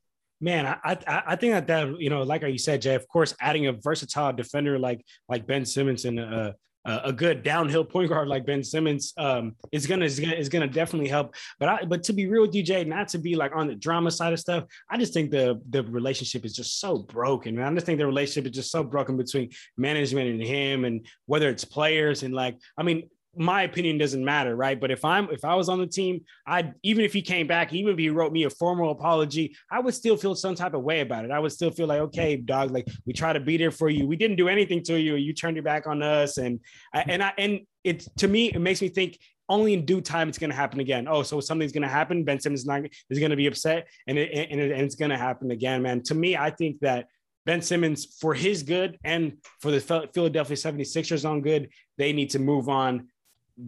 [0.42, 2.94] man, I, I, I think that that you know, like you said, Jay.
[2.94, 6.18] Of course, adding a versatile defender like like Ben Simmons and
[6.84, 10.48] a, a good downhill point guard like Ben Simmons um, is gonna is gonna is
[10.48, 11.34] gonna definitely help.
[11.58, 14.32] But I but to be real, DJ, not to be like on the drama side
[14.32, 17.56] of stuff, I just think the the relationship is just so broken.
[17.56, 17.66] Man.
[17.66, 21.48] I just think the relationship is just so broken between management and him, and whether
[21.48, 24.78] it's players and like I mean, my opinion doesn't matter, right?
[24.78, 27.72] But if I'm if I was on the team, I even if he came back,
[27.72, 30.82] even if he wrote me a formal apology, I would still feel some type of
[30.82, 31.30] way about it.
[31.30, 34.06] I would still feel like, okay, dog, like we try to be there for you.
[34.06, 35.16] We didn't do anything to you.
[35.16, 36.60] You turned your back on us, and
[36.92, 39.18] and I and it to me it makes me think
[39.48, 41.06] only in due time it's going to happen again.
[41.08, 42.24] Oh, so something's going to happen.
[42.24, 44.94] Ben Simmons is, not, is going to be upset, and it, and, it, and it's
[44.94, 46.02] going to happen again, man.
[46.04, 47.06] To me, I think that
[47.44, 49.80] Ben Simmons, for his good and for the
[50.14, 53.08] Philadelphia 76ers on good, they need to move on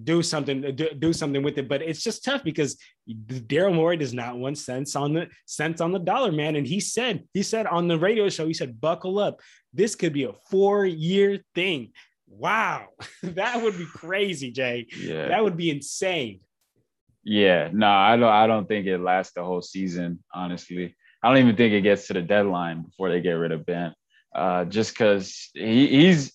[0.02, 1.68] do something do, do something with it.
[1.68, 2.76] But it's just tough because
[3.08, 6.56] Daryl Morey does not want cents on the cents on the dollar man.
[6.56, 9.40] And he said he said on the radio show he said buckle up.
[9.72, 11.92] This could be a 4 year thing.
[12.26, 12.88] Wow.
[13.22, 14.86] That would be crazy Jay.
[14.96, 15.28] Yeah.
[15.28, 16.40] That would be insane.
[17.22, 17.70] Yeah.
[17.72, 20.96] No I don't I don't think it lasts the whole season honestly.
[21.22, 23.94] I don't even think it gets to the deadline before they get rid of Ben
[24.34, 26.33] uh, just because he, he's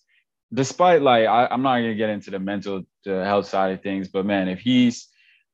[0.53, 4.25] despite like I, am not gonna get into the mental health side of things, but
[4.25, 5.07] man, if he's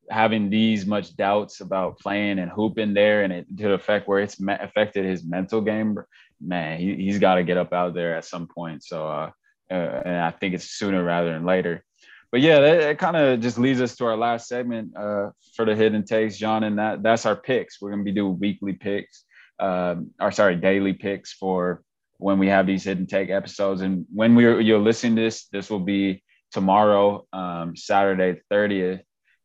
[0.10, 4.20] having these much doubts about playing and hooping there and it to the effect where
[4.20, 5.98] it's me- affected his mental game,
[6.40, 8.84] man, he, he's got to get up out there at some point.
[8.84, 9.32] So uh,
[9.70, 11.84] uh, and I think it's sooner rather than later.
[12.32, 15.66] But yeah, that, that kind of just leads us to our last segment uh, for
[15.66, 17.82] the hidden takes, John, and that that's our picks.
[17.82, 19.24] We're gonna be doing weekly picks,
[19.60, 21.82] um, or sorry, daily picks for
[22.18, 23.82] when we have these hidden take episodes.
[23.82, 29.02] And when we're you're listening to this, this will be tomorrow, um, Saturday 30th.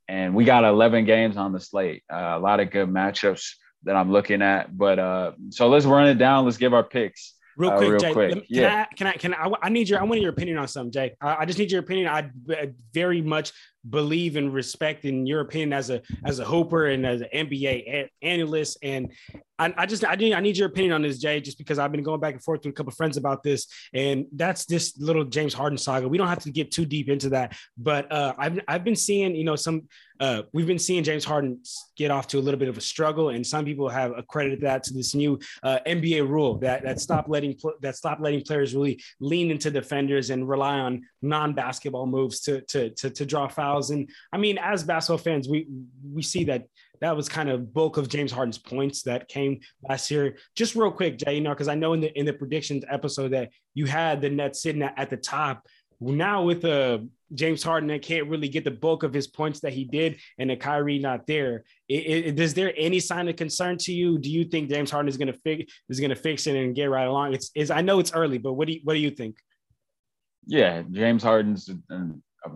[0.08, 2.02] And we got 11 games on the slate.
[2.12, 3.52] Uh, a lot of good matchups
[3.84, 4.76] that I'm looking at.
[4.76, 6.44] But uh, so let's run it down.
[6.44, 7.34] Let's give our picks.
[7.56, 8.12] Real quick, uh, real Jay.
[8.12, 8.34] Quick.
[8.36, 8.86] Me, yeah.
[8.96, 10.92] Can I, can I, can I, I need your, I want your opinion on something,
[10.92, 11.14] Jay.
[11.20, 12.08] I, I just need your opinion.
[12.08, 12.30] I
[12.92, 13.52] very much
[13.88, 18.08] believe and respect in your opinion as a, as a hooper and as an NBA
[18.22, 18.78] analyst.
[18.82, 19.12] And
[19.58, 21.92] I, I just, I need, I need your opinion on this, Jay, just because I've
[21.92, 23.66] been going back and forth with a couple friends about this.
[23.92, 26.08] And that's this little James Harden saga.
[26.08, 29.34] We don't have to get too deep into that, but uh, I've, I've been seeing,
[29.34, 29.88] you know, some,
[30.20, 31.62] uh, we've been seeing James Harden
[31.96, 34.82] get off to a little bit of a struggle, and some people have accredited that
[34.84, 39.02] to this new uh, NBA rule that that stop letting that stop letting players really
[39.18, 43.69] lean into defenders and rely on non-basketball moves to to to, to draw fouls.
[43.90, 45.66] And I mean, as basketball fans, we
[46.12, 46.64] we see that
[47.00, 50.36] that was kind of bulk of James Harden's points that came last year.
[50.54, 53.32] Just real quick, Jay, you know, because I know in the in the predictions episode
[53.32, 55.66] that you had the Nets sitting at, at the top
[56.00, 56.98] now with uh,
[57.34, 60.50] James Harden that can't really get the bulk of his points that he did, and
[60.50, 64.18] the Kyrie not there, it, it, is there any sign of concern to you?
[64.18, 66.74] Do you think James Harden is going to fix is going to fix it and
[66.74, 67.34] get right along?
[67.54, 69.36] It's I know it's early, but what do you, what do you think?
[70.46, 72.50] Yeah, James Harden's a, a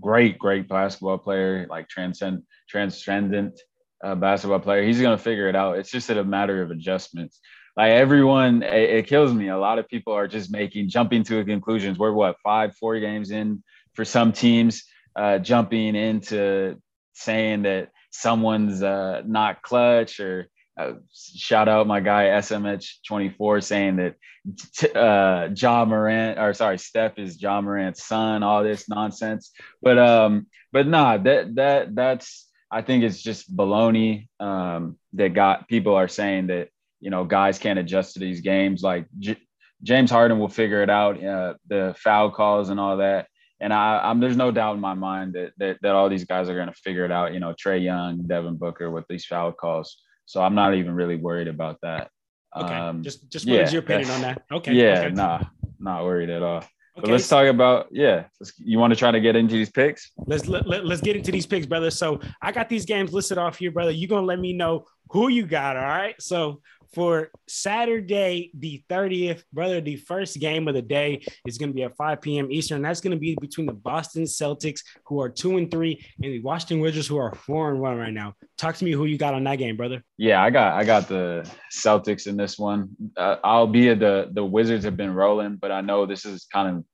[0.00, 3.60] great, great basketball player, like transcend transcendent
[4.02, 4.82] uh, basketball player.
[4.82, 5.78] He's going to figure it out.
[5.78, 7.40] It's just a matter of adjustments
[7.76, 11.44] like everyone it, it, kills me a lot of people are just making jumping to
[11.44, 13.62] conclusions we're what five four games in
[13.94, 14.84] for some teams
[15.16, 16.76] uh, jumping into
[17.12, 24.96] saying that someone's uh, not clutch or uh, shout out my guy smh24 saying that
[24.96, 30.46] uh Ja Morant or sorry Steph is Ja Morant's son all this nonsense but um
[30.72, 36.08] but nah that that that's I think it's just baloney um that got people are
[36.08, 36.70] saying that
[37.02, 38.82] you know guys can't adjust to these games.
[38.82, 39.42] Like J-
[39.82, 43.26] James Harden will figure it out, uh, the foul calls and all that.
[43.60, 46.48] And I, I'm there's no doubt in my mind that that, that all these guys
[46.48, 47.34] are going to figure it out.
[47.34, 50.00] You know, Trae Young, Devin Booker with these foul calls.
[50.26, 52.10] So I'm not even really worried about that.
[52.56, 54.42] Okay, um, just just what yeah, is your opinion on that?
[54.52, 55.10] Okay, yeah, okay.
[55.14, 55.42] nah,
[55.78, 56.58] not worried at all.
[56.58, 57.00] Okay.
[57.00, 58.24] But let's talk about yeah.
[58.58, 60.10] You want to try to get into these picks?
[60.26, 61.90] Let's let, let, let's get into these picks, brother.
[61.90, 63.90] So I got these games listed off here, brother.
[63.90, 65.76] You gonna let me know who you got?
[65.76, 66.14] All right.
[66.20, 66.60] So
[66.92, 71.82] for Saturday, the 30th, brother, the first game of the day is going to be
[71.82, 72.50] at 5 p.m.
[72.50, 72.82] Eastern.
[72.82, 76.40] That's going to be between the Boston Celtics, who are two and three, and the
[76.40, 78.34] Washington Wizards, who are four and one right now.
[78.58, 80.02] Talk to me who you got on that game, brother.
[80.18, 82.90] Yeah, I got I got the Celtics in this one.
[83.16, 86.84] Uh, albeit the the Wizards have been rolling, but I know this is kind of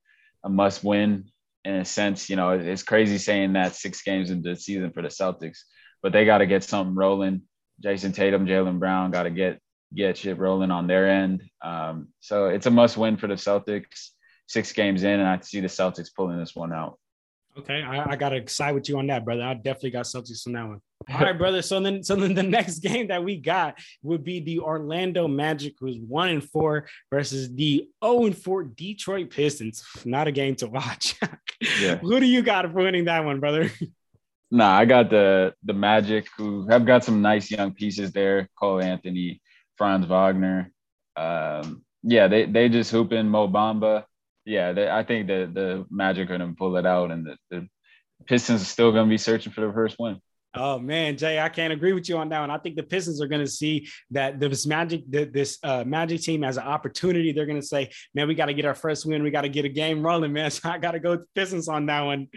[0.45, 1.25] a must win
[1.65, 2.31] in a sense.
[2.31, 5.59] You know, it's crazy saying that six games into the season for the Celtics,
[6.03, 7.43] but they got to get something rolling.
[7.83, 9.61] Jayson Tatum, Jaylen Brown got to get
[9.95, 11.43] get shit rolling on their end.
[11.63, 14.11] Um, so it's a must win for the Celtics.
[14.47, 16.99] Six games in, and I see the Celtics pulling this one out.
[17.59, 19.43] Okay, I, I gotta side with you on that, brother.
[19.43, 20.81] I definitely got Celtics on that one.
[21.13, 21.61] All right, brother.
[21.61, 25.75] So then, so then the next game that we got would be the Orlando Magic,
[25.81, 29.85] who's one and four, versus the 0 and four Detroit Pistons.
[30.05, 31.17] Not a game to watch.
[31.81, 31.97] yeah.
[31.97, 33.71] Who do you got for winning that one, brother?
[34.51, 38.49] Nah, I got the the Magic, who have got some nice young pieces there.
[38.59, 39.41] Cole Anthony,
[39.79, 40.73] Franz Wagner.
[41.17, 44.05] Um, yeah, they they just hooping Mo Bamba.
[44.45, 47.69] Yeah, they, I think the the Magic are gonna pull it out, and the, the
[48.27, 50.21] Pistons are still gonna be searching for the first win.
[50.55, 52.51] Oh man, Jay, I can't agree with you on that one.
[52.51, 56.43] I think the Pistons are going to see that this Magic, this uh, Magic team
[56.43, 57.33] as an opportunity.
[57.33, 59.23] They're going to say, "Man, we got to get our first win.
[59.23, 61.69] We got to get a game rolling, man." So I got to go with Pistons
[61.69, 62.29] on that one.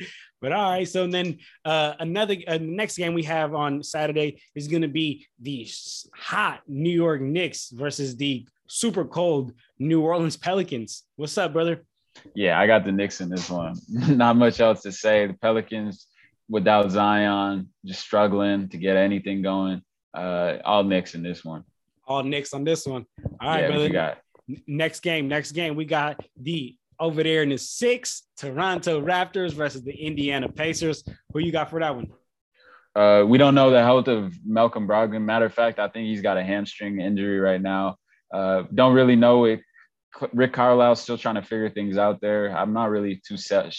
[0.41, 4.67] But all right, so then uh, another uh, next game we have on Saturday is
[4.67, 5.67] going to be the
[6.13, 11.03] hot New York Knicks versus the super cold New Orleans Pelicans.
[11.15, 11.83] What's up, brother?
[12.35, 13.75] Yeah, I got the Knicks in this one.
[13.89, 15.27] Not much else to say.
[15.27, 16.07] The Pelicans
[16.51, 19.81] without Zion, just struggling to get anything going.
[20.13, 21.63] Uh, all Knicks in this one.
[22.05, 23.05] All Knicks on this one.
[23.39, 23.87] All right, yeah, brother.
[23.87, 24.17] You got?
[24.67, 29.81] Next game, next game, we got the over there in the six Toronto Raptors versus
[29.81, 31.03] the Indiana Pacers.
[31.33, 32.11] Who you got for that one?
[32.93, 35.21] Uh, we don't know the health of Malcolm Brogdon.
[35.21, 37.95] Matter of fact, I think he's got a hamstring injury right now.
[38.33, 39.61] Uh, don't really know it.
[40.33, 42.55] Rick Carlisle's still trying to figure things out there.
[42.55, 43.73] I'm not really too set,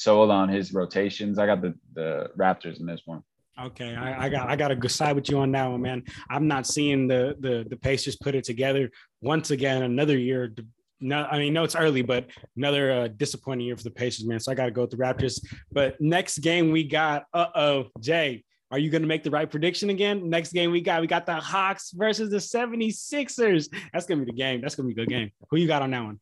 [0.00, 1.38] sold on his rotations.
[1.38, 3.22] I got the the Raptors in this one.
[3.60, 6.02] Okay, I, I, got I got to side with you on that one, man.
[6.30, 9.82] I'm not seeing the the the Pacers put it together once again.
[9.82, 10.54] Another year
[11.00, 14.38] no, I mean, no, it's early, but another uh, disappointing year for the Pacers, man.
[14.38, 15.42] So I got to go with the Raptors.
[15.72, 19.50] But next game we got, uh oh, Jay, are you going to make the right
[19.50, 20.28] prediction again?
[20.28, 23.72] Next game we got, we got the Hawks versus the 76ers.
[23.92, 24.60] That's going to be the game.
[24.60, 25.30] That's going to be a good game.
[25.50, 26.20] Who you got on that one?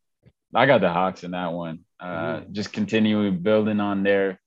[0.54, 1.80] I got the Hawks in that one.
[2.00, 2.52] Uh, mm-hmm.
[2.52, 4.40] Just continuing building on their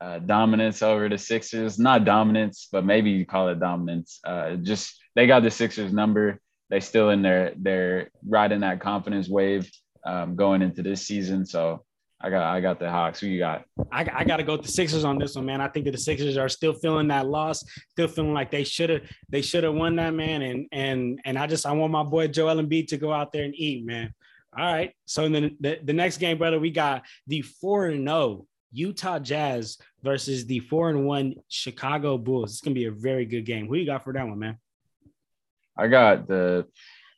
[0.00, 1.78] uh, dominance over the Sixers.
[1.78, 4.20] Not dominance, but maybe you call it dominance.
[4.24, 6.40] Uh, just they got the Sixers number.
[6.70, 9.70] They still in their they're riding that confidence wave
[10.04, 11.46] um, going into this season.
[11.46, 11.84] So
[12.20, 13.20] I got I got the Hawks.
[13.20, 13.64] Who you got?
[13.92, 15.60] I, I got to go with the Sixers on this one, man.
[15.60, 18.90] I think that the Sixers are still feeling that loss, still feeling like they should
[18.90, 20.42] have they should have won that, man.
[20.42, 23.44] And and and I just I want my boy Joel Embiid to go out there
[23.44, 24.14] and eat, man.
[24.56, 24.92] All right.
[25.06, 29.18] So then the, the next game, brother, we got the four and zero oh Utah
[29.18, 32.52] Jazz versus the four and one Chicago Bulls.
[32.52, 33.66] It's gonna be a very good game.
[33.66, 34.58] Who you got for that one, man?
[35.76, 36.66] I got the.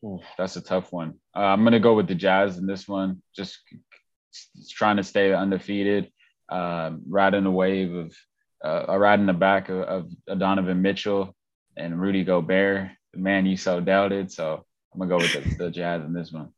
[0.05, 1.14] Ooh, that's a tough one.
[1.35, 3.22] Uh, I'm gonna go with the Jazz in this one.
[3.35, 3.59] Just
[4.70, 6.11] trying to stay undefeated,
[6.51, 8.14] um, riding the wave of
[8.64, 11.35] uh, riding the back of, of Donovan Mitchell
[11.77, 14.31] and Rudy Gobert, the man you so doubted.
[14.31, 16.51] So I'm gonna go with the, the Jazz in this one.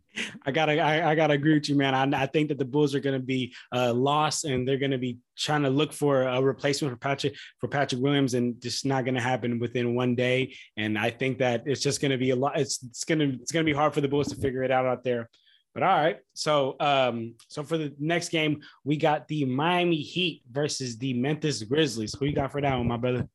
[0.46, 1.94] I gotta, I, I, gotta agree with you, man.
[1.94, 5.18] I, I think that the Bulls are gonna be uh, lost, and they're gonna be
[5.36, 9.20] trying to look for a replacement for Patrick for Patrick Williams, and just not gonna
[9.20, 10.54] happen within one day.
[10.76, 12.58] And I think that it's just gonna be a lot.
[12.58, 15.04] It's it's gonna it's gonna be hard for the Bulls to figure it out out
[15.04, 15.28] there.
[15.74, 20.42] But all right, so um, so for the next game, we got the Miami Heat
[20.50, 22.14] versus the Memphis Grizzlies.
[22.18, 23.28] Who you got for that one, my brother?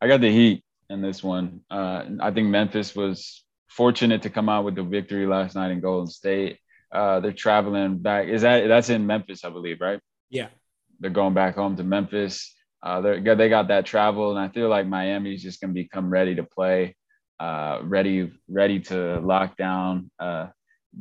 [0.00, 1.60] I got the Heat in this one.
[1.70, 5.80] Uh, I think Memphis was fortunate to come out with the victory last night in
[5.80, 6.58] Golden State.
[6.92, 8.28] Uh, they're traveling back.
[8.28, 10.00] Is that that's in Memphis, I believe, right?
[10.28, 10.48] Yeah.
[10.98, 12.54] They're going back home to Memphis.
[12.82, 16.34] Uh, they they got that travel, and I feel like Miami's just gonna become ready
[16.34, 16.96] to play,
[17.38, 20.48] uh, ready ready to lock down uh,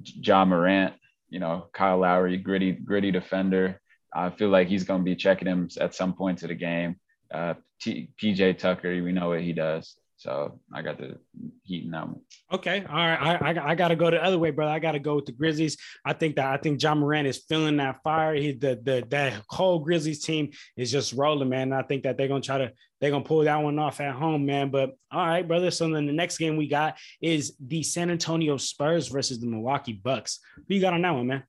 [0.04, 0.94] Ja Morant.
[1.30, 3.80] You know, Kyle Lowry, gritty gritty defender.
[4.14, 6.98] I feel like he's gonna be checking him at some point to the game.
[7.34, 9.96] Uh, T- PJ Tucker, we know what he does.
[10.20, 11.18] So I got the
[11.64, 12.20] Heat in that one.
[12.52, 13.40] Okay, all right.
[13.42, 14.72] I, I, I got to go the other way, brother.
[14.72, 15.78] I got to go with the Grizzlies.
[16.04, 18.36] I think that I think Ja Morant is feeling that fire.
[18.36, 21.72] He the the that whole Grizzlies team is just rolling, man.
[21.72, 24.14] And I think that they're gonna try to they're gonna pull that one off at
[24.14, 24.72] home, man.
[24.72, 25.72] But all right, brother.
[25.72, 29.94] So then the next game we got is the San Antonio Spurs versus the Milwaukee
[29.94, 30.40] Bucks.
[30.68, 31.44] Who you got on that one, man?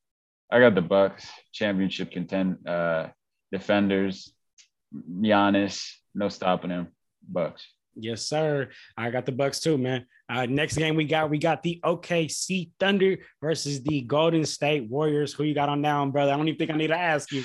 [0.49, 3.09] I got the Bucks championship contend uh
[3.51, 4.33] defenders.
[4.95, 6.87] Giannis, no stopping him.
[7.29, 7.67] Bucks.
[7.95, 8.69] Yes, sir.
[8.97, 10.07] I got the Bucks too, man.
[10.29, 15.33] Uh, next game we got we got the OKC Thunder versus the Golden State Warriors.
[15.33, 16.33] Who you got on down, brother?
[16.33, 17.45] I don't even think I need to ask you.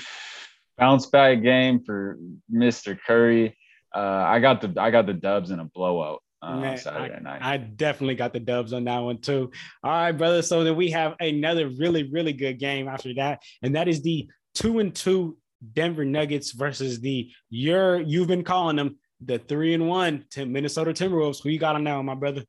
[0.78, 2.18] Bounce back game for
[2.52, 2.98] Mr.
[3.06, 3.56] Curry.
[3.94, 6.22] Uh, I got the I got the Dubs in a blowout.
[6.42, 7.42] Uh, man, Saturday I, night.
[7.42, 9.50] I definitely got the dubs on that one too.
[9.82, 10.42] All right, brother.
[10.42, 14.28] So then we have another really, really good game after that, and that is the
[14.54, 15.38] two and two
[15.72, 20.92] Denver Nuggets versus the your you've been calling them the three and one to Minnesota
[20.92, 21.42] Timberwolves.
[21.42, 22.44] Who you got on now, my brother?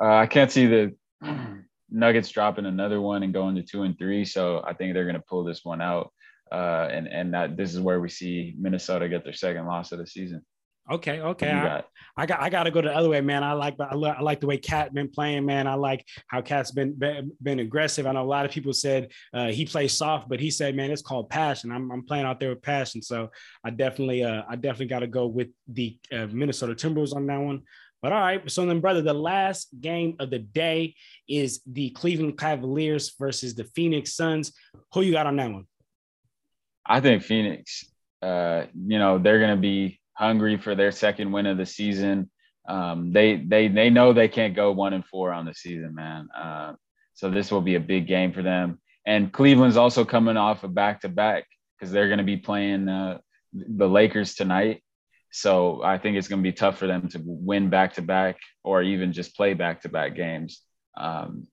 [0.00, 0.94] Uh, I can't see the
[1.90, 4.24] Nuggets dropping another one and going to two and three.
[4.24, 6.12] So I think they're going to pull this one out.
[6.52, 9.98] Uh, and and that this is where we see Minnesota get their second loss of
[9.98, 10.44] the season.
[10.90, 11.50] Okay, okay.
[11.52, 11.84] I,
[12.16, 13.44] I, got I got to go the other way, man.
[13.44, 15.68] I like I, I like the way KAT been playing, man.
[15.68, 18.06] I like how KAT's been been, been aggressive.
[18.06, 20.90] I know a lot of people said uh, he plays soft, but he said, man,
[20.90, 21.70] it's called passion.
[21.70, 23.30] I'm, I'm playing out there with passion, so
[23.64, 27.40] I definitely uh, I definitely got to go with the uh, Minnesota Timberwolves on that
[27.40, 27.62] one.
[28.02, 30.94] But all right, so then, brother, the last game of the day
[31.28, 34.52] is the Cleveland Cavaliers versus the Phoenix Suns.
[34.94, 35.66] Who you got on that one?
[36.84, 37.84] I think Phoenix.
[38.22, 42.30] Uh, you know, they're going to be hungry for their second win of the season.
[42.68, 46.28] Um, they they they know they can't go one and four on the season, man.
[46.36, 46.74] Uh,
[47.14, 48.78] so this will be a big game for them.
[49.06, 52.88] And Cleveland's also coming off a back to back because they're going to be playing
[52.88, 53.18] uh,
[53.52, 54.82] the Lakers tonight.
[55.32, 58.36] So I think it's going to be tough for them to win back to back
[58.62, 60.60] or even just play back to back games
[60.96, 61.46] um,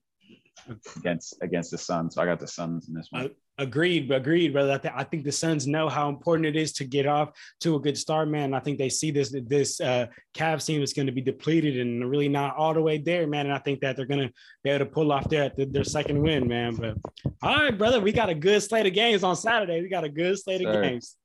[0.96, 2.14] against against the Suns.
[2.14, 3.30] So I got the Suns in this one.
[3.60, 4.72] Agreed, agreed, brother.
[4.72, 7.74] I, th- I, think the Suns know how important it is to get off to
[7.74, 8.54] a good start, man.
[8.54, 12.08] I think they see this this uh, Cavs team is going to be depleted and
[12.08, 13.46] really not all the way there, man.
[13.46, 16.22] And I think that they're going to be able to pull off their their second
[16.22, 16.76] win, man.
[16.76, 16.98] But
[17.42, 19.82] all right, brother, we got a good slate of games on Saturday.
[19.82, 21.16] We got a good slate of games.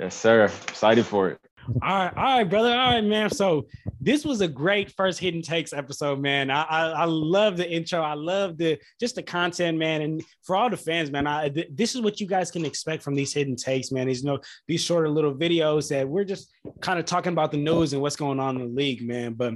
[0.00, 0.44] Yes, sir.
[0.44, 1.47] Excited for it.
[1.82, 2.70] All right, all right, brother.
[2.70, 3.28] All right, man.
[3.28, 3.66] So
[4.00, 6.50] this was a great first hidden takes episode, man.
[6.50, 8.00] I, I, I love the intro.
[8.00, 10.00] I love the just the content, man.
[10.00, 13.02] And for all the fans, man, I th- this is what you guys can expect
[13.02, 14.06] from these hidden takes, man.
[14.06, 16.50] These you know these shorter little videos that we're just
[16.80, 19.34] kind of talking about the news and what's going on in the league, man.
[19.34, 19.54] But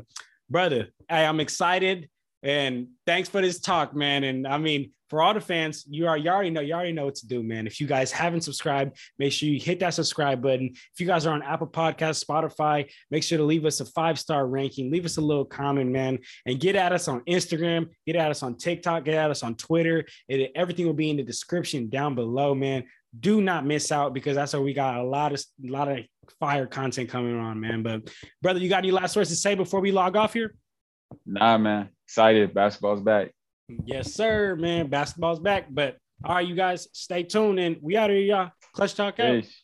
[0.50, 2.10] brother, I, I'm excited
[2.42, 4.24] And thanks for this talk, man.
[4.24, 7.04] And I mean, for all the fans, you are you already know you already know
[7.04, 7.66] what to do, man.
[7.66, 10.70] If you guys haven't subscribed, make sure you hit that subscribe button.
[10.72, 14.18] If you guys are on Apple Podcast, Spotify, make sure to leave us a five
[14.18, 14.90] star ranking.
[14.90, 18.42] Leave us a little comment, man, and get at us on Instagram, get at us
[18.42, 20.06] on TikTok, get at us on Twitter.
[20.28, 22.84] It, everything will be in the description down below, man.
[23.20, 25.98] Do not miss out because that's where we got a lot of a lot of
[26.40, 27.82] fire content coming on, man.
[27.82, 30.54] But brother, you got any last words to say before we log off here?
[31.26, 31.90] Nah, man.
[32.12, 32.52] Excited.
[32.52, 33.30] Basketball's back.
[33.86, 34.88] Yes, sir, man.
[34.88, 35.68] Basketball's back.
[35.70, 38.50] But all right, you guys, stay tuned and we out of here, y'all.
[38.74, 39.40] Clutch Talk out.
[39.40, 39.61] Peace.